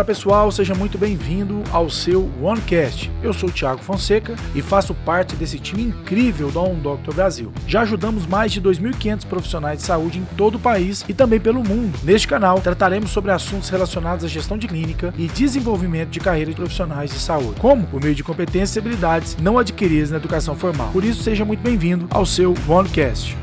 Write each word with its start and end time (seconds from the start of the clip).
Fala 0.00 0.06
pessoal, 0.06 0.50
seja 0.50 0.74
muito 0.74 0.96
bem-vindo 0.96 1.62
ao 1.70 1.90
seu 1.90 2.30
OneCast. 2.40 3.12
Eu 3.22 3.34
sou 3.34 3.50
o 3.50 3.52
Thiago 3.52 3.82
Fonseca 3.82 4.34
e 4.54 4.62
faço 4.62 4.94
parte 4.94 5.36
desse 5.36 5.58
time 5.58 5.82
incrível 5.82 6.50
da 6.50 6.58
On 6.58 6.76
Doctor 6.76 7.14
Brasil. 7.14 7.52
Já 7.66 7.82
ajudamos 7.82 8.26
mais 8.26 8.50
de 8.50 8.62
2.500 8.62 9.26
profissionais 9.26 9.80
de 9.80 9.84
saúde 9.84 10.18
em 10.18 10.24
todo 10.38 10.54
o 10.54 10.58
país 10.58 11.04
e 11.06 11.12
também 11.12 11.38
pelo 11.38 11.62
mundo. 11.62 11.98
Neste 12.02 12.26
canal, 12.26 12.62
trataremos 12.62 13.10
sobre 13.10 13.30
assuntos 13.30 13.68
relacionados 13.68 14.24
à 14.24 14.28
gestão 14.28 14.56
de 14.56 14.66
clínica 14.66 15.12
e 15.18 15.26
desenvolvimento 15.26 16.08
de 16.08 16.20
carreira 16.20 16.50
de 16.50 16.56
profissionais 16.56 17.10
de 17.10 17.18
saúde, 17.18 17.60
como 17.60 17.86
por 17.86 18.02
meio 18.02 18.14
de 18.14 18.24
competências 18.24 18.76
e 18.76 18.78
habilidades 18.78 19.36
não 19.38 19.58
adquiridas 19.58 20.10
na 20.10 20.16
educação 20.16 20.56
formal. 20.56 20.88
Por 20.94 21.04
isso, 21.04 21.22
seja 21.22 21.44
muito 21.44 21.60
bem-vindo 21.60 22.06
ao 22.10 22.24
seu 22.24 22.54
OneCast. 22.66 23.36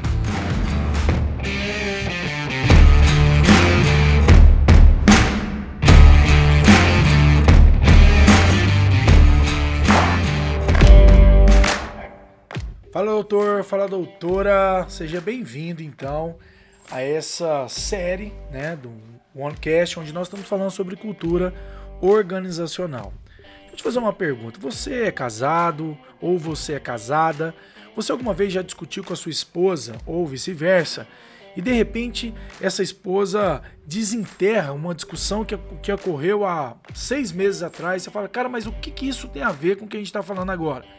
Fala 12.97 13.11
doutor, 13.11 13.64
fala 13.64 13.87
doutora, 13.87 14.87
seja 14.89 15.21
bem-vindo 15.21 15.83
então 15.83 16.36
a 16.89 17.00
essa 17.00 17.68
série 17.69 18.33
né, 18.51 18.75
do 18.75 18.92
OneCast, 19.36 20.00
onde 20.00 20.11
nós 20.11 20.25
estamos 20.25 20.47
falando 20.47 20.71
sobre 20.71 20.96
cultura 20.96 21.54
organizacional. 22.02 23.14
Deixa 23.38 23.69
eu 23.71 23.78
te 23.78 23.83
fazer 23.83 24.00
uma 24.00 24.14
pergunta: 24.14 24.60
você 24.60 25.04
é 25.04 25.11
casado 25.11 25.96
ou 26.19 26.39
você 26.39 26.74
é 26.74 26.79
casada? 26.79 27.54
Você 27.96 28.11
alguma 28.11 28.33
vez 28.33 28.52
já 28.52 28.64
discutiu 28.64 29.04
com 29.04 29.14
a 29.14 29.16
sua 29.16 29.29
esposa 29.29 29.97
ou 30.04 30.25
vice-versa? 30.25 31.07
E 31.55 31.61
de 31.61 31.74
repente 31.74 32.33
essa 32.59 32.81
esposa 32.81 33.61
desenterra 33.86 34.73
uma 34.73 34.95
discussão 34.95 35.45
que, 35.45 35.55
que 35.83 35.91
ocorreu 35.91 36.43
há 36.43 36.75
seis 36.95 37.31
meses 37.31 37.61
atrás. 37.61 38.02
Você 38.02 38.09
fala, 38.09 38.27
cara, 38.27 38.49
mas 38.49 38.66
o 38.66 38.71
que, 38.71 38.89
que 38.89 39.08
isso 39.08 39.27
tem 39.27 39.43
a 39.43 39.52
ver 39.52 39.77
com 39.77 39.86
o 39.86 39.88
que 39.88 39.97
a 39.97 39.99
gente 39.99 40.08
está 40.08 40.23
falando 40.23 40.49
agora? 40.49 40.97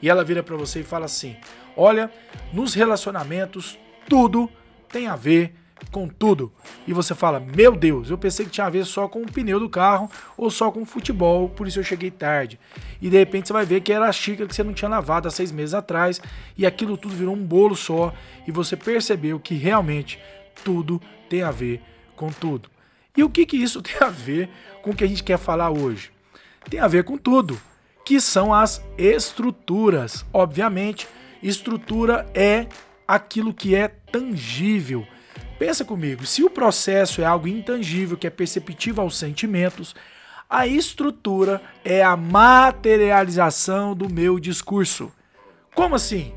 E 0.00 0.08
ela 0.08 0.24
vira 0.24 0.42
para 0.42 0.56
você 0.56 0.80
e 0.80 0.84
fala 0.84 1.06
assim: 1.06 1.36
Olha, 1.76 2.10
nos 2.52 2.74
relacionamentos 2.74 3.78
tudo 4.08 4.50
tem 4.88 5.06
a 5.06 5.16
ver 5.16 5.54
com 5.90 6.08
tudo. 6.08 6.52
E 6.86 6.92
você 6.92 7.14
fala: 7.14 7.40
Meu 7.40 7.76
Deus, 7.76 8.10
eu 8.10 8.18
pensei 8.18 8.46
que 8.46 8.52
tinha 8.52 8.66
a 8.66 8.70
ver 8.70 8.84
só 8.84 9.08
com 9.08 9.22
o 9.22 9.30
pneu 9.30 9.60
do 9.60 9.68
carro 9.68 10.10
ou 10.36 10.50
só 10.50 10.70
com 10.70 10.82
o 10.82 10.86
futebol, 10.86 11.48
por 11.48 11.66
isso 11.66 11.78
eu 11.78 11.84
cheguei 11.84 12.10
tarde. 12.10 12.58
E 13.00 13.08
de 13.08 13.16
repente 13.16 13.48
você 13.48 13.52
vai 13.52 13.66
ver 13.66 13.80
que 13.80 13.92
era 13.92 14.06
a 14.06 14.12
xícara 14.12 14.48
que 14.48 14.54
você 14.54 14.62
não 14.62 14.72
tinha 14.72 14.88
lavado 14.88 15.28
há 15.28 15.30
seis 15.30 15.52
meses 15.52 15.74
atrás 15.74 16.20
e 16.56 16.66
aquilo 16.66 16.96
tudo 16.96 17.14
virou 17.14 17.34
um 17.34 17.44
bolo 17.44 17.76
só 17.76 18.12
e 18.46 18.52
você 18.52 18.76
percebeu 18.76 19.38
que 19.38 19.54
realmente 19.54 20.18
tudo 20.64 21.00
tem 21.28 21.42
a 21.42 21.50
ver 21.50 21.82
com 22.14 22.28
tudo. 22.30 22.70
E 23.16 23.22
o 23.22 23.30
que, 23.30 23.46
que 23.46 23.56
isso 23.56 23.80
tem 23.82 23.96
a 24.00 24.08
ver 24.08 24.48
com 24.82 24.90
o 24.90 24.96
que 24.96 25.04
a 25.04 25.06
gente 25.06 25.22
quer 25.22 25.38
falar 25.38 25.70
hoje? 25.70 26.10
Tem 26.68 26.80
a 26.80 26.88
ver 26.88 27.04
com 27.04 27.16
tudo 27.16 27.60
que 28.06 28.20
são 28.20 28.54
as 28.54 28.80
estruturas. 28.96 30.24
Obviamente, 30.32 31.08
estrutura 31.42 32.24
é 32.32 32.66
aquilo 33.06 33.52
que 33.52 33.74
é 33.74 33.88
tangível. 33.88 35.04
Pensa 35.58 35.84
comigo, 35.84 36.24
se 36.24 36.44
o 36.44 36.48
processo 36.48 37.20
é 37.20 37.24
algo 37.24 37.48
intangível, 37.48 38.16
que 38.16 38.28
é 38.28 38.30
perceptível 38.30 39.02
aos 39.02 39.18
sentimentos, 39.18 39.92
a 40.48 40.68
estrutura 40.68 41.60
é 41.84 42.00
a 42.04 42.16
materialização 42.16 43.92
do 43.92 44.08
meu 44.08 44.38
discurso. 44.38 45.10
Como 45.74 45.96
assim? 45.96 46.32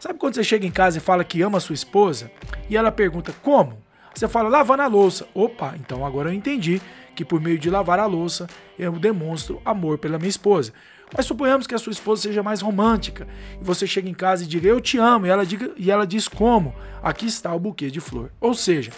Sabe 0.00 0.18
quando 0.18 0.34
você 0.34 0.42
chega 0.42 0.66
em 0.66 0.72
casa 0.72 0.98
e 0.98 1.00
fala 1.00 1.22
que 1.22 1.40
ama 1.40 1.60
sua 1.60 1.74
esposa 1.74 2.32
e 2.68 2.76
ela 2.76 2.90
pergunta 2.90 3.32
como? 3.42 3.80
Você 4.12 4.26
fala 4.26 4.48
lavando 4.48 4.82
a 4.82 4.88
louça. 4.88 5.28
Opa, 5.32 5.74
então 5.78 6.04
agora 6.04 6.30
eu 6.30 6.34
entendi 6.34 6.82
que 7.14 7.24
por 7.24 7.40
meio 7.40 7.60
de 7.60 7.70
lavar 7.70 8.00
a 8.00 8.06
louça 8.06 8.48
eu 8.76 8.90
demonstro 8.98 9.62
amor 9.64 9.98
pela 9.98 10.18
minha 10.18 10.28
esposa. 10.28 10.72
Mas 11.14 11.26
suponhamos 11.26 11.66
que 11.66 11.74
a 11.74 11.78
sua 11.78 11.92
esposa 11.92 12.22
seja 12.22 12.42
mais 12.42 12.60
romântica 12.60 13.28
e 13.60 13.64
você 13.64 13.86
chega 13.86 14.08
em 14.08 14.14
casa 14.14 14.44
e 14.44 14.46
diga 14.46 14.68
eu 14.68 14.80
te 14.80 14.98
amo 14.98 15.26
e 15.26 15.28
ela, 15.28 15.44
diga, 15.44 15.72
e 15.76 15.90
ela 15.90 16.06
diz 16.06 16.26
como? 16.26 16.74
Aqui 17.02 17.26
está 17.26 17.54
o 17.54 17.58
buquê 17.58 17.90
de 17.90 18.00
flor. 18.00 18.32
Ou 18.40 18.54
seja, 18.54 18.90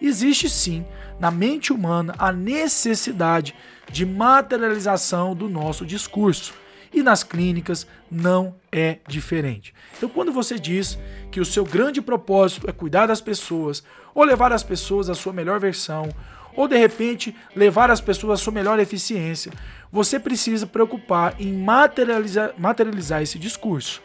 existe 0.00 0.48
sim 0.48 0.84
na 1.18 1.30
mente 1.30 1.72
humana 1.72 2.14
a 2.18 2.32
necessidade 2.32 3.54
de 3.90 4.04
materialização 4.04 5.34
do 5.34 5.48
nosso 5.48 5.86
discurso. 5.86 6.54
E 6.94 7.02
nas 7.02 7.24
clínicas 7.24 7.86
não 8.10 8.54
é 8.70 8.98
diferente. 9.08 9.72
Então, 9.96 10.10
quando 10.10 10.30
você 10.30 10.58
diz 10.58 10.98
que 11.30 11.40
o 11.40 11.44
seu 11.44 11.64
grande 11.64 12.02
propósito 12.02 12.68
é 12.68 12.72
cuidar 12.72 13.06
das 13.06 13.20
pessoas, 13.20 13.82
ou 14.14 14.22
levar 14.24 14.52
as 14.52 14.62
pessoas 14.62 15.08
à 15.08 15.14
sua 15.14 15.32
melhor 15.32 15.58
versão, 15.58 16.10
ou 16.56 16.68
de 16.68 16.76
repente 16.76 17.34
levar 17.54 17.90
as 17.90 18.00
pessoas 18.00 18.40
à 18.40 18.42
sua 18.42 18.52
melhor 18.52 18.78
eficiência, 18.78 19.52
você 19.90 20.18
precisa 20.18 20.66
preocupar 20.66 21.34
em 21.38 21.52
materializar, 21.52 22.52
materializar 22.56 23.22
esse 23.22 23.38
discurso. 23.38 24.02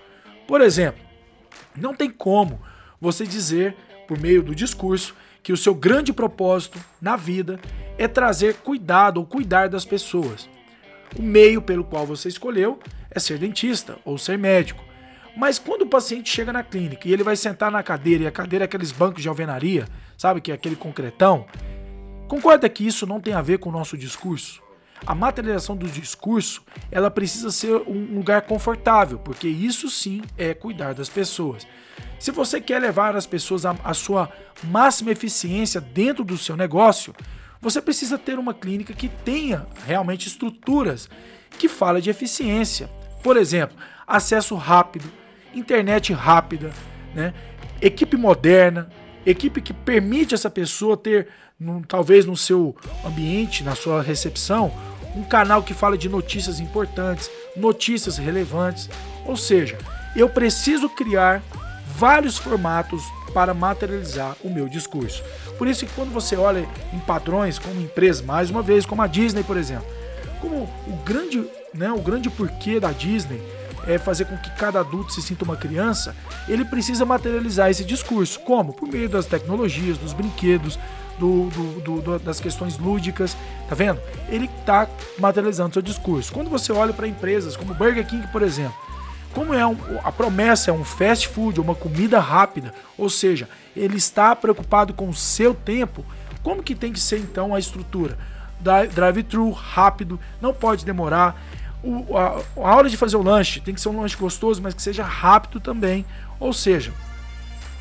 Por 0.48 0.62
exemplo, 0.62 1.04
não 1.76 1.96
tem 1.96 2.10
como 2.10 2.62
você 3.00 3.26
dizer, 3.26 3.76
por 4.08 4.20
meio 4.20 4.42
do 4.42 4.56
discurso, 4.56 5.16
que 5.44 5.54
o 5.54 5.58
seu 5.58 5.74
grande 5.74 6.12
propósito 6.12 6.80
na 7.02 7.16
vida 7.16 7.60
é 7.98 8.08
trazer 8.08 8.56
cuidado 8.56 9.18
ou 9.18 9.26
cuidar 9.26 9.70
das 9.70 9.86
pessoas. 9.86 10.50
O 11.18 11.22
meio 11.22 11.62
pelo 11.62 11.84
qual 11.84 12.06
você 12.06 12.28
escolheu 12.28 12.80
é 13.10 13.20
ser 13.20 13.38
dentista 13.38 13.98
ou 14.04 14.18
ser 14.18 14.38
médico. 14.38 14.84
Mas 15.38 15.60
quando 15.60 15.84
o 15.84 15.88
paciente 15.88 16.30
chega 16.30 16.52
na 16.52 16.64
clínica 16.64 17.08
e 17.08 17.14
ele 17.14 17.24
vai 17.24 17.36
sentar 17.36 17.72
na 17.72 17.84
cadeira, 17.84 18.24
e 18.24 18.28
a 18.28 18.32
cadeira 18.32 18.66
é 18.66 18.68
aqueles 18.68 18.92
bancos 18.92 19.22
de 19.22 19.30
alvenaria, 19.30 19.88
sabe, 20.18 20.42
que 20.42 20.52
é 20.52 20.56
aquele 20.56 20.76
concretão, 20.76 21.46
Concorda 22.28 22.68
que 22.68 22.86
isso 22.86 23.08
não 23.08 23.22
tem 23.22 23.34
a 23.34 23.42
ver 23.42 23.58
com 23.60 23.70
o 23.70 23.72
nosso 23.72 23.98
discurso? 23.98 24.62
A 25.06 25.14
materialização 25.14 25.76
do 25.76 25.88
discurso, 25.88 26.64
ela 26.92 27.10
precisa 27.10 27.52
ser 27.52 27.76
um 27.88 28.16
lugar 28.16 28.42
confortável, 28.42 29.20
porque 29.20 29.48
isso 29.48 29.90
sim 29.90 30.22
é 30.38 30.54
cuidar 30.54 30.94
das 30.94 31.08
pessoas. 31.08 31.68
Se 32.20 32.32
você 32.32 32.60
quer 32.60 32.82
levar 32.82 33.16
as 33.16 33.26
pessoas 33.26 33.66
à, 33.66 33.94
sua 33.94 34.30
máxima 34.64 35.12
eficiência 35.12 35.80
dentro 35.80 36.24
do 36.24 36.38
seu 36.38 36.58
negócio, 36.58 37.16
você 37.62 37.82
precisa 37.82 38.18
ter 38.18 38.40
uma 38.40 38.54
clínica 38.54 38.94
que 38.94 39.08
tenha 39.08 39.68
realmente 39.86 40.28
estruturas 40.28 41.10
que 41.58 41.70
fala 41.70 42.02
de 42.02 42.10
eficiência. 42.10 42.90
Por 43.24 43.38
exemplo, 43.38 43.78
acesso 44.06 44.56
rápido, 44.56 45.12
internet 45.54 46.12
rápida, 46.12 46.72
né? 47.14 47.34
equipe 47.82 48.18
moderna, 48.18 48.90
equipe 49.26 49.62
que 49.62 49.74
permite 49.74 50.34
essa 50.34 50.50
pessoa 50.50 50.98
ter 50.98 51.28
num, 51.60 51.82
talvez 51.82 52.26
no 52.26 52.38
seu 52.38 52.76
ambiente, 53.06 53.64
na 53.64 53.76
sua 53.76 54.02
recepção, 54.02 54.72
um 55.16 55.24
canal 55.24 55.64
que 55.64 55.74
fala 55.74 55.98
de 55.98 56.08
notícias 56.08 56.60
importantes, 56.60 57.30
notícias 57.56 58.18
relevantes. 58.18 58.90
Ou 59.26 59.36
seja, 59.36 59.78
eu 60.16 60.30
preciso 60.30 60.90
criar 60.90 61.42
vários 61.96 62.38
formatos 62.38 63.04
para 63.34 63.54
materializar 63.54 64.36
o 64.44 64.50
meu 64.50 64.70
discurso. 64.70 65.24
Por 65.58 65.68
isso 65.68 65.86
que 65.86 65.94
quando 65.94 66.12
você 66.12 66.36
olha 66.36 66.68
em 66.94 67.00
padrões 67.00 67.58
como 67.58 67.82
empresas, 67.82 68.22
mais 68.22 68.50
uma 68.50 68.62
vez, 68.62 68.86
como 68.86 69.02
a 69.02 69.08
Disney, 69.08 69.44
por 69.44 69.58
exemplo, 69.58 69.88
como 70.40 70.64
o 70.88 71.04
grande, 71.04 71.44
né, 71.74 71.92
o 71.92 72.00
grande 72.00 72.30
porquê 72.30 72.80
da 72.80 72.92
Disney 72.92 73.42
é 73.88 73.98
fazer 73.98 74.26
com 74.26 74.38
que 74.38 74.52
cada 74.52 74.82
adulto 74.82 75.14
se 75.14 75.22
sinta 75.22 75.46
uma 75.46 75.56
criança, 75.56 76.16
ele 76.48 76.66
precisa 76.66 77.06
materializar 77.06 77.70
esse 77.70 77.86
discurso. 77.86 78.40
Como? 78.42 78.74
Por 78.74 78.88
meio 78.88 79.08
das 79.08 79.26
tecnologias, 79.26 79.98
dos 79.98 80.14
brinquedos, 80.14 80.78
do, 81.18 81.50
do, 81.50 82.02
do, 82.02 82.20
das 82.20 82.40
questões 82.40 82.78
lúdicas, 82.78 83.36
tá 83.68 83.76
vendo? 83.76 84.00
Ele 84.30 84.50
está 84.60 84.88
materializando 85.20 85.74
seu 85.74 85.82
discurso. 85.82 86.32
Quando 86.32 86.50
você 86.50 86.72
olha 86.72 86.94
para 86.94 87.08
empresas 87.08 87.56
como 87.56 87.74
Burger 87.74 88.06
King, 88.06 88.28
por 88.28 88.42
exemplo, 88.42 88.76
como 89.34 89.54
é 89.54 89.66
um, 89.66 89.78
a 90.04 90.12
promessa 90.12 90.72
é 90.72 90.74
um 90.74 90.84
fast 90.84 91.28
food, 91.28 91.60
uma 91.60 91.76
comida 91.76 92.20
rápida, 92.20 92.74
ou 92.98 93.10
seja, 93.10 93.48
ele 93.76 93.98
está 93.98 94.36
preocupado 94.36 94.94
com 94.94 95.08
o 95.10 95.14
seu 95.14 95.54
tempo, 95.54 96.04
como 96.42 96.64
que 96.64 96.74
tem 96.74 96.94
que 96.94 97.00
ser 97.00 97.20
então 97.20 97.54
a 97.54 97.60
estrutura? 97.60 98.18
Drive-thru 98.94 99.52
rápido, 99.52 100.20
não 100.42 100.54
pode 100.54 100.86
demorar. 100.86 101.40
O, 101.84 102.18
a, 102.18 102.42
a 102.56 102.76
hora 102.76 102.90
de 102.90 102.98
fazer 102.98 103.18
o 103.18 103.22
lanche 103.22 103.60
tem 103.60 103.74
que 103.74 103.82
ser 103.82 103.90
um 103.90 104.02
lanche 104.02 104.18
gostoso, 104.18 104.62
mas 104.62 104.74
que 104.74 104.82
seja 104.82 105.04
rápido 105.04 105.60
também. 105.60 106.06
Ou 106.40 106.52
seja, 106.52 106.92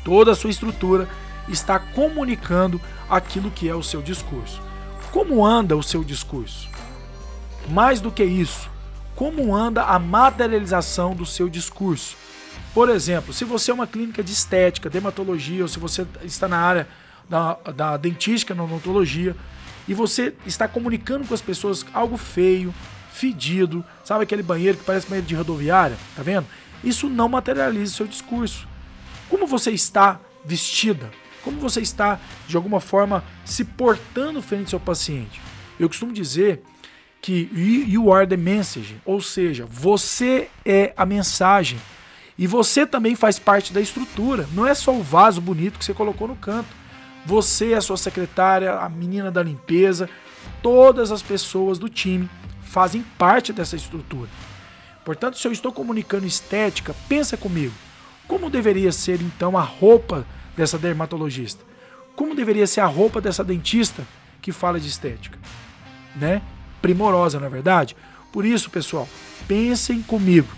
toda 0.03 0.31
a 0.31 0.35
sua 0.35 0.49
estrutura 0.49 1.07
está 1.47 1.79
comunicando 1.79 2.79
aquilo 3.09 3.51
que 3.51 3.69
é 3.69 3.75
o 3.75 3.83
seu 3.83 4.01
discurso. 4.01 4.61
Como 5.11 5.45
anda 5.45 5.75
o 5.75 5.83
seu 5.83 6.03
discurso? 6.03 6.69
Mais 7.69 7.99
do 7.99 8.11
que 8.11 8.23
isso, 8.23 8.69
como 9.15 9.55
anda 9.55 9.83
a 9.83 9.97
materialização 9.97 11.15
do 11.15 11.25
seu 11.25 11.49
discurso? 11.49 12.15
Por 12.73 12.89
exemplo, 12.89 13.33
se 13.33 13.43
você 13.43 13.71
é 13.71 13.73
uma 13.73 13.87
clínica 13.87 14.23
de 14.23 14.31
estética, 14.31 14.89
dermatologia, 14.89 15.63
ou 15.63 15.67
se 15.67 15.79
você 15.79 16.05
está 16.23 16.47
na 16.47 16.59
área 16.59 16.87
da, 17.27 17.57
da 17.75 17.97
dentística, 17.97 18.53
na 18.53 18.63
odontologia, 18.63 19.35
e 19.87 19.93
você 19.93 20.33
está 20.45 20.67
comunicando 20.67 21.25
com 21.25 21.33
as 21.33 21.41
pessoas 21.41 21.85
algo 21.93 22.17
feio, 22.17 22.73
fedido, 23.11 23.83
sabe 24.03 24.23
aquele 24.23 24.43
banheiro 24.43 24.77
que 24.77 24.83
parece 24.83 25.07
banheiro 25.07 25.27
de 25.27 25.35
rodoviária, 25.35 25.97
tá 26.15 26.21
vendo? 26.21 26.45
Isso 26.83 27.09
não 27.09 27.27
materializa 27.27 27.93
o 27.93 27.95
seu 27.95 28.07
discurso. 28.07 28.67
Como 29.29 29.47
você 29.47 29.71
está 29.71 30.19
vestida? 30.45 31.09
Como 31.47 31.61
você 31.61 31.79
está, 31.79 32.19
de 32.45 32.57
alguma 32.57 32.81
forma, 32.81 33.23
se 33.45 33.63
portando 33.63 34.41
frente 34.41 34.63
ao 34.63 34.69
seu 34.71 34.79
paciente? 34.81 35.39
Eu 35.79 35.87
costumo 35.87 36.11
dizer 36.11 36.61
que 37.21 37.49
you 37.87 38.11
are 38.11 38.27
the 38.27 38.35
message, 38.35 38.97
ou 39.05 39.21
seja, 39.21 39.65
você 39.65 40.49
é 40.65 40.93
a 40.97 41.05
mensagem. 41.05 41.79
E 42.37 42.45
você 42.45 42.85
também 42.85 43.15
faz 43.15 43.39
parte 43.39 43.71
da 43.71 43.79
estrutura. 43.79 44.45
Não 44.51 44.67
é 44.67 44.75
só 44.75 44.93
o 44.93 45.01
vaso 45.01 45.39
bonito 45.39 45.79
que 45.79 45.85
você 45.85 45.93
colocou 45.93 46.27
no 46.27 46.35
canto. 46.35 46.67
Você, 47.25 47.73
a 47.73 47.79
sua 47.79 47.95
secretária, 47.95 48.73
a 48.73 48.89
menina 48.89 49.31
da 49.31 49.41
limpeza, 49.41 50.09
todas 50.61 51.13
as 51.13 51.21
pessoas 51.21 51.79
do 51.79 51.87
time 51.87 52.29
fazem 52.61 53.05
parte 53.17 53.53
dessa 53.53 53.77
estrutura. 53.77 54.29
Portanto, 55.05 55.37
se 55.37 55.47
eu 55.47 55.53
estou 55.53 55.71
comunicando 55.71 56.27
estética, 56.27 56.93
pensa 57.07 57.37
comigo. 57.37 57.73
Como 58.27 58.49
deveria 58.49 58.91
ser 58.91 59.21
então 59.21 59.57
a 59.57 59.61
roupa 59.61 60.25
dessa 60.57 60.77
dermatologista? 60.77 61.63
Como 62.15 62.35
deveria 62.35 62.65
ser 62.65 62.81
a 62.81 62.87
roupa 62.87 63.21
dessa 63.21 63.43
dentista 63.43 64.03
que 64.41 64.51
fala 64.51 64.79
de 64.79 64.87
estética? 64.87 65.37
Né? 66.15 66.41
Primorosa, 66.81 67.39
na 67.39 67.45
é 67.45 67.49
verdade? 67.49 67.95
Por 68.33 68.43
isso, 68.43 68.69
pessoal, 68.69 69.07
pensem 69.47 70.01
comigo. 70.01 70.49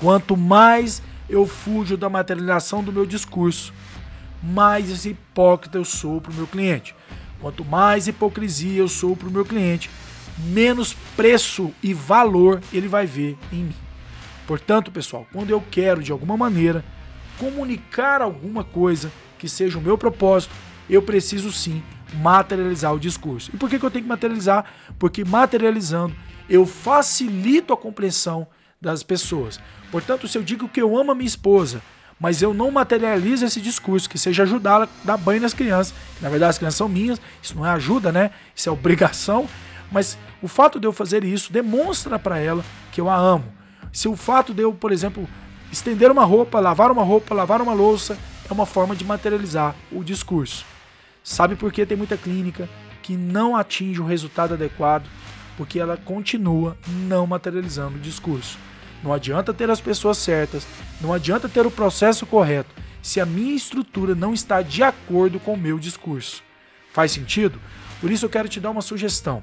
Quanto 0.00 0.36
mais 0.36 1.02
eu 1.28 1.46
fujo 1.46 1.96
da 1.96 2.08
materialização 2.08 2.82
do 2.82 2.92
meu 2.92 3.04
discurso, 3.04 3.72
mais 4.42 5.04
hipócrita 5.04 5.76
eu 5.76 5.84
sou 5.84 6.20
para 6.20 6.32
o 6.32 6.34
meu 6.34 6.46
cliente. 6.46 6.94
Quanto 7.40 7.64
mais 7.64 8.08
hipocrisia 8.08 8.80
eu 8.80 8.88
sou 8.88 9.14
para 9.14 9.28
o 9.28 9.30
meu 9.30 9.44
cliente, 9.44 9.90
menos 10.38 10.94
preço 11.16 11.72
e 11.82 11.92
valor 11.92 12.60
ele 12.72 12.88
vai 12.88 13.06
ver 13.06 13.36
em 13.52 13.64
mim. 13.64 13.76
Portanto, 14.46 14.90
pessoal, 14.90 15.26
quando 15.32 15.50
eu 15.50 15.62
quero 15.70 16.02
de 16.02 16.12
alguma 16.12 16.36
maneira 16.36 16.84
comunicar 17.40 18.20
alguma 18.20 18.62
coisa 18.62 19.10
que 19.38 19.48
seja 19.48 19.78
o 19.78 19.80
meu 19.80 19.96
propósito, 19.96 20.54
eu 20.88 21.00
preciso 21.00 21.50
sim 21.50 21.82
materializar 22.14 22.94
o 22.94 23.00
discurso. 23.00 23.50
E 23.54 23.56
por 23.56 23.70
que, 23.70 23.78
que 23.78 23.84
eu 23.84 23.90
tenho 23.90 24.04
que 24.04 24.08
materializar? 24.08 24.66
Porque 24.98 25.24
materializando 25.24 26.14
eu 26.48 26.66
facilito 26.66 27.72
a 27.72 27.76
compreensão 27.76 28.46
das 28.78 29.02
pessoas. 29.02 29.58
Portanto, 29.90 30.28
se 30.28 30.36
eu 30.36 30.42
digo 30.42 30.68
que 30.68 30.82
eu 30.82 30.98
amo 30.98 31.12
a 31.12 31.14
minha 31.14 31.26
esposa, 31.26 31.80
mas 32.18 32.42
eu 32.42 32.52
não 32.52 32.70
materializo 32.70 33.46
esse 33.46 33.60
discurso, 33.60 34.10
que 34.10 34.18
seja 34.18 34.42
ajudá-la 34.42 34.84
a 34.84 35.06
dar 35.06 35.16
banho 35.16 35.40
nas 35.40 35.54
crianças, 35.54 35.94
que 36.16 36.22
na 36.22 36.28
verdade 36.28 36.50
as 36.50 36.58
crianças 36.58 36.76
são 36.76 36.88
minhas, 36.88 37.18
isso 37.42 37.56
não 37.56 37.64
é 37.64 37.70
ajuda, 37.70 38.12
né? 38.12 38.32
Isso 38.54 38.68
é 38.68 38.72
obrigação, 38.72 39.48
mas 39.90 40.18
o 40.42 40.48
fato 40.48 40.78
de 40.78 40.86
eu 40.86 40.92
fazer 40.92 41.24
isso 41.24 41.50
demonstra 41.50 42.18
para 42.18 42.38
ela 42.38 42.62
que 42.92 43.00
eu 43.00 43.08
a 43.08 43.16
amo. 43.16 43.50
Se 43.92 44.08
o 44.08 44.16
fato 44.16 44.52
de 44.52 44.62
eu, 44.62 44.72
por 44.72 44.92
exemplo, 44.92 45.26
estender 45.72 46.10
uma 46.10 46.24
roupa, 46.24 46.60
lavar 46.60 46.90
uma 46.90 47.02
roupa, 47.02 47.34
lavar 47.34 47.60
uma 47.60 47.72
louça, 47.72 48.18
é 48.48 48.52
uma 48.52 48.66
forma 48.66 48.96
de 48.96 49.04
materializar 49.04 49.74
o 49.92 50.02
discurso. 50.02 50.64
Sabe 51.22 51.54
por 51.54 51.72
que 51.72 51.86
tem 51.86 51.96
muita 51.96 52.16
clínica 52.16 52.68
que 53.02 53.16
não 53.16 53.56
atinge 53.56 54.00
o 54.00 54.06
resultado 54.06 54.54
adequado? 54.54 55.08
Porque 55.56 55.78
ela 55.78 55.96
continua 55.96 56.76
não 57.06 57.26
materializando 57.26 57.96
o 57.96 58.00
discurso. 58.00 58.58
Não 59.02 59.12
adianta 59.12 59.54
ter 59.54 59.70
as 59.70 59.80
pessoas 59.80 60.18
certas, 60.18 60.66
não 61.00 61.12
adianta 61.12 61.48
ter 61.48 61.64
o 61.64 61.70
processo 61.70 62.26
correto, 62.26 62.74
se 63.02 63.20
a 63.20 63.26
minha 63.26 63.54
estrutura 63.54 64.14
não 64.14 64.34
está 64.34 64.60
de 64.60 64.82
acordo 64.82 65.40
com 65.40 65.54
o 65.54 65.58
meu 65.58 65.78
discurso. 65.78 66.42
Faz 66.92 67.12
sentido? 67.12 67.60
Por 68.00 68.10
isso 68.10 68.26
eu 68.26 68.30
quero 68.30 68.48
te 68.48 68.60
dar 68.60 68.70
uma 68.70 68.82
sugestão. 68.82 69.42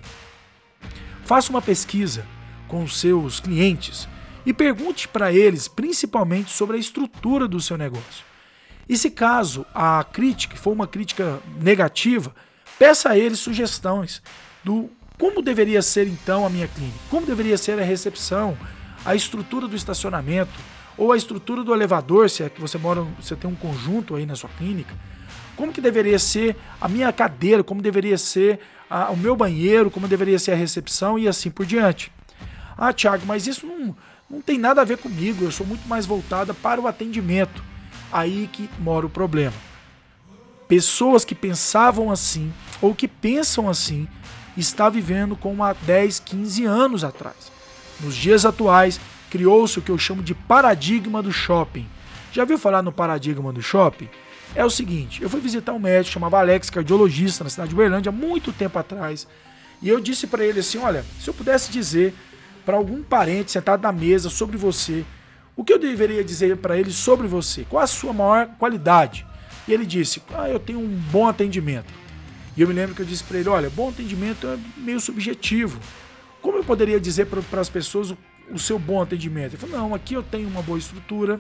Faça 1.23 1.49
uma 1.49 1.61
pesquisa 1.61 2.25
com 2.67 2.83
os 2.83 2.99
seus 2.99 3.39
clientes 3.39 4.07
e 4.47 4.53
pergunte 4.53 5.09
para 5.09 5.33
eles 5.33 5.67
principalmente 5.67 6.51
sobre 6.51 6.77
a 6.77 6.79
estrutura 6.79 7.49
do 7.49 7.59
seu 7.59 7.77
negócio. 7.77 8.23
E 8.87 8.97
se 8.97 9.11
caso 9.11 9.65
a 9.75 10.01
crítica 10.05 10.55
for 10.55 10.71
uma 10.71 10.87
crítica 10.87 11.41
negativa, 11.61 12.33
peça 12.79 13.09
a 13.09 13.17
eles 13.17 13.39
sugestões 13.39 14.21
do 14.63 14.89
como 15.17 15.41
deveria 15.41 15.81
ser 15.81 16.07
então 16.07 16.45
a 16.45 16.49
minha 16.49 16.65
clínica, 16.65 16.97
como 17.09 17.25
deveria 17.25 17.57
ser 17.57 17.77
a 17.77 17.83
recepção, 17.83 18.57
a 19.03 19.13
estrutura 19.13 19.67
do 19.67 19.75
estacionamento 19.75 20.53
ou 20.97 21.11
a 21.11 21.17
estrutura 21.17 21.61
do 21.61 21.73
elevador, 21.73 22.29
se 22.29 22.41
é 22.41 22.49
que 22.49 22.61
você 22.61 22.77
mora, 22.77 23.05
você 23.19 23.35
tem 23.35 23.49
um 23.49 23.55
conjunto 23.55 24.15
aí 24.15 24.25
na 24.25 24.37
sua 24.37 24.49
clínica, 24.57 24.95
como 25.57 25.73
que 25.73 25.81
deveria 25.81 26.19
ser 26.19 26.55
a 26.79 26.87
minha 26.87 27.11
cadeira, 27.11 27.65
como 27.65 27.81
deveria 27.81 28.17
ser 28.17 28.61
a, 28.89 29.11
o 29.11 29.17
meu 29.17 29.35
banheiro, 29.35 29.91
como 29.91 30.07
deveria 30.07 30.39
ser 30.39 30.53
a 30.53 30.55
recepção 30.55 31.19
e 31.19 31.27
assim 31.27 31.51
por 31.51 31.65
diante. 31.65 32.13
Ah, 32.77 32.93
Thiago, 32.93 33.25
mas 33.25 33.45
isso 33.45 33.65
não, 33.65 33.95
não 34.29 34.41
tem 34.41 34.57
nada 34.57 34.81
a 34.81 34.85
ver 34.85 34.97
comigo, 34.97 35.45
eu 35.45 35.51
sou 35.51 35.65
muito 35.65 35.87
mais 35.87 36.05
voltada 36.05 36.53
para 36.53 36.81
o 36.81 36.87
atendimento. 36.87 37.63
Aí 38.11 38.49
que 38.51 38.69
mora 38.79 39.05
o 39.05 39.09
problema. 39.09 39.55
Pessoas 40.67 41.23
que 41.23 41.35
pensavam 41.35 42.11
assim 42.11 42.51
ou 42.81 42.93
que 42.93 43.07
pensam 43.07 43.69
assim 43.69 44.07
está 44.55 44.89
vivendo 44.89 45.35
como 45.35 45.63
há 45.63 45.73
10, 45.73 46.19
15 46.19 46.65
anos 46.65 47.03
atrás. 47.03 47.51
Nos 47.99 48.15
dias 48.15 48.45
atuais, 48.45 48.99
criou-se 49.29 49.79
o 49.79 49.81
que 49.81 49.91
eu 49.91 49.97
chamo 49.97 50.21
de 50.21 50.33
paradigma 50.33 51.21
do 51.21 51.31
shopping. 51.31 51.87
Já 52.31 52.43
viu 52.43 52.57
falar 52.57 52.81
no 52.81 52.91
paradigma 52.91 53.53
do 53.53 53.61
shopping? 53.61 54.09
É 54.55 54.63
o 54.65 54.69
seguinte, 54.69 55.21
eu 55.21 55.29
fui 55.29 55.39
visitar 55.39 55.73
um 55.73 55.79
médico 55.79 56.13
chamava 56.13 56.39
Alex, 56.39 56.69
cardiologista 56.69 57.43
na 57.43 57.49
cidade 57.49 57.69
de 57.69 57.75
Uberlândia, 57.75 58.11
muito 58.11 58.51
tempo 58.51 58.79
atrás, 58.79 59.27
e 59.81 59.89
eu 59.89 59.99
disse 59.99 60.25
para 60.25 60.43
ele 60.43 60.59
assim, 60.59 60.77
olha, 60.79 61.05
se 61.19 61.29
eu 61.29 61.33
pudesse 61.33 61.71
dizer 61.71 62.15
para 62.67 62.75
algum 62.75 63.01
parente 63.01 63.53
sentado 63.53 63.81
na 63.81 63.93
mesa 63.93 64.29
sobre 64.29 64.57
você, 64.57 65.05
o 65.55 65.63
que 65.63 65.71
eu 65.71 65.79
deveria 65.79 66.21
dizer 66.21 66.57
para 66.57 66.77
ele 66.77 66.91
sobre 66.91 67.25
você? 67.25 67.65
Qual 67.69 67.81
a 67.81 67.87
sua 67.87 68.11
maior 68.11 68.45
qualidade? 68.59 69.25
E 69.65 69.73
ele 69.73 69.85
disse, 69.85 70.21
ah, 70.35 70.49
eu 70.49 70.59
tenho 70.59 70.81
um 70.81 70.89
bom 71.09 71.29
atendimento. 71.29 71.87
E 72.57 72.61
eu 72.61 72.67
me 72.67 72.73
lembro 72.73 72.93
que 72.93 73.01
eu 73.01 73.05
disse 73.05 73.23
para 73.23 73.37
ele, 73.37 73.47
olha, 73.47 73.69
bom 73.69 73.87
atendimento 73.87 74.45
é 74.45 74.57
meio 74.75 74.99
subjetivo. 74.99 75.79
Como 76.41 76.57
eu 76.57 76.63
poderia 76.65 76.99
dizer 76.99 77.27
para 77.27 77.61
as 77.61 77.69
pessoas 77.69 78.11
o, 78.11 78.17
o, 78.51 78.59
seu 78.59 78.77
bom 78.77 79.01
atendimento? 79.01 79.53
Ele 79.53 79.57
falou, 79.57 79.77
não, 79.77 79.95
aqui 79.95 80.15
eu 80.15 80.21
tenho 80.21 80.49
uma 80.49 80.61
boa 80.61 80.77
estrutura, 80.77 81.39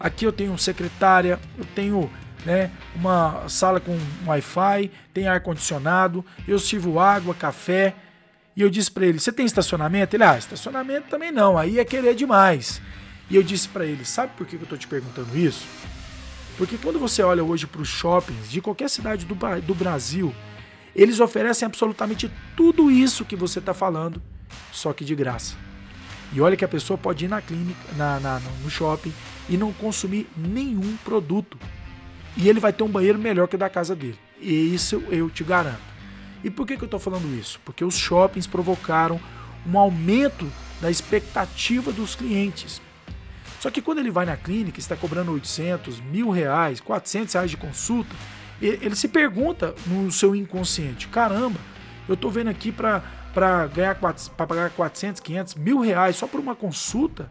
aqui 0.00 0.24
eu 0.24 0.32
tenho 0.32 0.58
secretária, 0.58 1.38
eu 1.56 1.64
tenho 1.76 2.10
né, 2.44 2.72
uma 2.96 3.48
sala 3.48 3.78
com 3.78 3.96
Wi-Fi, 4.26 4.90
tem 5.14 5.28
ar-condicionado, 5.28 6.24
eu 6.48 6.58
sirvo 6.58 6.98
água, 6.98 7.32
café. 7.32 7.94
E 8.58 8.60
eu 8.60 8.68
disse 8.68 8.90
para 8.90 9.06
ele, 9.06 9.20
você 9.20 9.30
tem 9.30 9.46
estacionamento? 9.46 10.16
Ele, 10.16 10.24
ah, 10.24 10.36
estacionamento 10.36 11.06
também 11.08 11.30
não, 11.30 11.56
aí 11.56 11.78
é 11.78 11.84
querer 11.84 12.12
demais. 12.16 12.82
E 13.30 13.36
eu 13.36 13.42
disse 13.44 13.68
para 13.68 13.86
ele, 13.86 14.04
sabe 14.04 14.32
por 14.36 14.44
que 14.44 14.56
eu 14.56 14.62
estou 14.64 14.76
te 14.76 14.88
perguntando 14.88 15.38
isso? 15.38 15.64
Porque 16.56 16.76
quando 16.76 16.98
você 16.98 17.22
olha 17.22 17.44
hoje 17.44 17.68
para 17.68 17.80
os 17.80 17.86
shoppings 17.86 18.50
de 18.50 18.60
qualquer 18.60 18.90
cidade 18.90 19.24
do, 19.24 19.36
do 19.64 19.74
Brasil, 19.76 20.34
eles 20.92 21.20
oferecem 21.20 21.66
absolutamente 21.66 22.28
tudo 22.56 22.90
isso 22.90 23.24
que 23.24 23.36
você 23.36 23.60
está 23.60 23.72
falando, 23.72 24.20
só 24.72 24.92
que 24.92 25.04
de 25.04 25.14
graça. 25.14 25.54
E 26.32 26.40
olha 26.40 26.56
que 26.56 26.64
a 26.64 26.68
pessoa 26.68 26.98
pode 26.98 27.26
ir 27.26 27.28
na 27.28 27.40
clínica, 27.40 27.78
na, 27.96 28.18
na, 28.18 28.40
no 28.40 28.68
shopping 28.68 29.14
e 29.48 29.56
não 29.56 29.72
consumir 29.72 30.28
nenhum 30.36 30.96
produto. 31.04 31.56
E 32.36 32.48
ele 32.48 32.58
vai 32.58 32.72
ter 32.72 32.82
um 32.82 32.88
banheiro 32.88 33.20
melhor 33.20 33.46
que 33.46 33.54
o 33.54 33.58
da 33.58 33.70
casa 33.70 33.94
dele. 33.94 34.18
E 34.40 34.74
isso 34.74 35.00
eu 35.10 35.30
te 35.30 35.44
garanto. 35.44 35.87
E 36.42 36.50
por 36.50 36.66
que, 36.66 36.76
que 36.76 36.82
eu 36.82 36.86
estou 36.86 37.00
falando 37.00 37.26
isso? 37.38 37.60
Porque 37.64 37.84
os 37.84 37.96
shoppings 37.96 38.46
provocaram 38.46 39.20
um 39.66 39.78
aumento 39.78 40.50
da 40.80 40.90
expectativa 40.90 41.92
dos 41.92 42.14
clientes. 42.14 42.80
Só 43.60 43.70
que 43.70 43.82
quando 43.82 43.98
ele 43.98 44.10
vai 44.10 44.24
na 44.24 44.36
clínica, 44.36 44.78
está 44.78 44.96
cobrando 44.96 45.32
800, 45.32 46.00
mil 46.00 46.30
reais, 46.30 46.80
400 46.80 47.34
reais 47.34 47.50
de 47.50 47.56
consulta, 47.56 48.14
ele 48.60 48.94
se 48.94 49.08
pergunta 49.08 49.74
no 49.86 50.10
seu 50.12 50.34
inconsciente: 50.34 51.08
caramba, 51.08 51.58
eu 52.08 52.14
estou 52.14 52.30
vendo 52.30 52.48
aqui 52.48 52.70
para 52.70 53.02
ganhar 53.74 53.96
para 53.96 54.46
pagar 54.46 54.70
400, 54.70 55.20
500, 55.20 55.54
mil 55.56 55.80
reais 55.80 56.16
só 56.16 56.26
por 56.26 56.40
uma 56.40 56.54
consulta, 56.54 57.30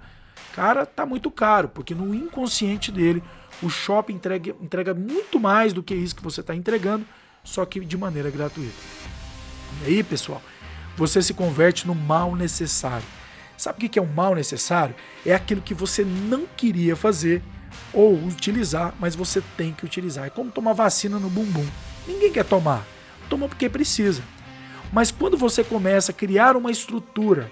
cara, 0.54 0.86
tá 0.86 1.06
muito 1.06 1.32
caro, 1.32 1.70
porque 1.70 1.96
no 1.96 2.14
inconsciente 2.14 2.92
dele 2.92 3.24
o 3.62 3.70
shopping 3.70 4.14
entrega, 4.14 4.56
entrega 4.62 4.94
muito 4.94 5.40
mais 5.40 5.74
do 5.74 5.82
que 5.82 5.96
isso 5.96 6.16
que 6.16 6.24
você 6.24 6.42
está 6.42 6.54
entregando, 6.54 7.06
só 7.48 7.66
que 7.66 7.80
de 7.80 7.98
maneira 7.98 8.30
gratuita. 8.30 8.75
E 9.82 9.88
aí, 9.88 10.04
pessoal, 10.04 10.42
você 10.98 11.22
se 11.22 11.34
converte 11.34 11.88
no 11.88 11.96
mal 11.96 12.36
necessário. 12.36 13.06
Sabe 13.58 13.86
o 13.86 13.89
que 13.89 13.98
é 13.98 14.01
um 14.01 14.13
mal 14.13 14.36
necessário? 14.36 14.94
É 15.25 15.34
aquilo 15.34 15.62
que 15.62 15.74
você 15.74 16.04
não 16.04 16.46
queria 16.46 16.96
fazer 16.96 17.42
ou 17.94 18.13
utilizar, 18.16 18.94
mas 19.00 19.16
você 19.16 19.42
tem 19.56 19.72
que 19.72 19.86
utilizar. 19.86 20.25
É 20.25 20.30
como 20.30 20.51
tomar 20.51 20.74
vacina 20.74 21.18
no 21.20 21.30
bumbum. 21.30 21.66
Ninguém 22.06 22.32
quer 22.34 22.44
tomar. 22.44 22.86
Toma 23.30 23.48
porque 23.48 23.70
precisa. 23.70 24.22
Mas 24.92 25.10
quando 25.10 25.38
você 25.38 25.63
começa 25.63 26.12
a 26.12 26.16
criar 26.16 26.56
uma 26.58 26.70
estrutura 26.70 27.50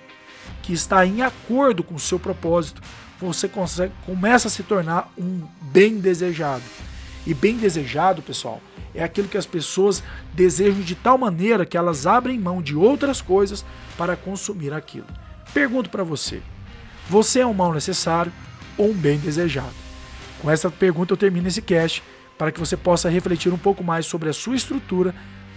que 0.62 0.74
está 0.74 1.06
em 1.06 1.22
acordo 1.22 1.84
com 1.84 1.96
o 1.96 2.00
seu 2.00 2.20
propósito, 2.20 2.82
você 3.20 3.48
consegue, 3.48 3.94
começa 4.06 4.50
a 4.50 4.52
se 4.52 4.62
tornar 4.62 5.12
um 5.18 5.48
bem 5.62 6.00
desejado. 6.00 6.64
E 7.26 7.34
bem 7.34 7.58
desejado, 7.58 8.22
pessoal, 8.22 8.62
é 8.96 9.04
aquilo 9.04 9.28
que 9.28 9.38
as 9.38 9.46
pessoas 9.46 10.02
desejam 10.34 10.82
de 10.82 10.96
tal 10.96 11.18
maneira 11.18 11.66
que 11.66 11.78
elas 11.78 12.08
abrem 12.08 12.40
mão 12.40 12.62
de 12.62 12.76
outras 12.76 13.22
coisas 13.22 13.66
para 13.98 14.16
consumir 14.16 14.74
aquilo. 14.74 15.08
Pergunto 15.54 15.90
para 15.90 16.04
você: 16.04 16.42
você 17.10 17.42
é 17.42 17.46
um 17.46 17.54
mal 17.54 17.74
necessário 17.74 18.32
ou 18.78 18.90
um 18.90 18.94
bem 18.94 19.18
desejado? 19.18 19.74
Com 20.42 20.50
essa 20.50 20.70
pergunta 20.70 21.14
eu 21.14 21.18
termino 21.18 21.48
esse 21.48 21.62
cast 21.62 22.04
para 22.38 22.52
que 22.52 22.60
você 22.60 22.76
possa 22.76 23.10
refletir 23.10 23.54
um 23.54 23.58
pouco 23.58 23.84
mais 23.84 24.06
sobre 24.06 24.30
a 24.30 24.34
sua 24.34 24.56
estrutura 24.56 25.14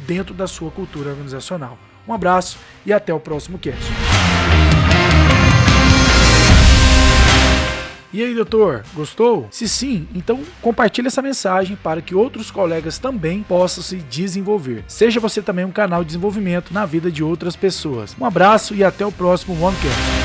dentro 0.07 0.35
da 0.35 0.47
sua 0.47 0.71
cultura 0.71 1.11
organizacional. 1.11 1.79
Um 2.07 2.13
abraço 2.13 2.59
e 2.87 2.93
até 2.93 3.13
o 3.13 3.21
próximo 3.21 3.59
cast. 3.59 4.08
E 8.13 8.23
aí, 8.23 8.35
doutor, 8.35 8.85
gostou? 8.95 9.49
Se 9.51 9.69
sim, 9.69 10.09
então 10.15 10.41
compartilhe 10.63 11.09
essa 11.09 11.21
mensagem 11.21 11.77
para 11.77 12.01
que 12.01 12.15
outros 12.15 12.51
colegas 12.51 12.99
também 12.99 13.43
possam 13.43 13.83
se 13.83 13.97
desenvolver. 13.97 14.85
Seja 14.89 15.21
você 15.21 15.43
também 15.43 15.65
um 15.65 15.71
canal 15.71 16.03
de 16.03 16.09
desenvolvimento 16.09 16.73
na 16.73 16.87
vida 16.87 17.11
de 17.11 17.23
outras 17.23 17.55
pessoas. 17.55 18.17
Um 18.19 18.25
abraço 18.25 18.75
e 18.75 18.83
até 18.83 19.05
o 19.05 19.13
próximo 19.13 19.63
OneCast. 19.63 20.18